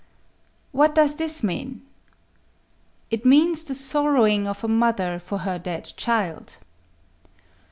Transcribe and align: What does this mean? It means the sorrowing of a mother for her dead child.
What 0.71 0.95
does 0.95 1.17
this 1.17 1.43
mean? 1.43 1.85
It 3.11 3.23
means 3.23 3.63
the 3.63 3.75
sorrowing 3.75 4.47
of 4.47 4.63
a 4.63 4.67
mother 4.67 5.19
for 5.19 5.37
her 5.45 5.59
dead 5.59 5.93
child. 5.95 6.57